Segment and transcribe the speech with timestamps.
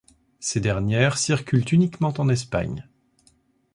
[0.39, 2.87] Ces dernières circulent uniquement en Espagne.